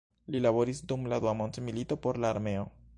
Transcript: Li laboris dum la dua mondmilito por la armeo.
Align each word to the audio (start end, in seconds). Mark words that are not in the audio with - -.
Li 0.35 0.39
laboris 0.45 0.81
dum 0.93 1.05
la 1.13 1.21
dua 1.27 1.35
mondmilito 1.43 2.03
por 2.07 2.21
la 2.25 2.35
armeo. 2.37 2.67